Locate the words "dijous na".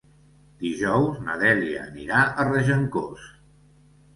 0.61-1.35